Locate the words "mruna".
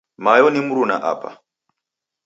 0.67-0.95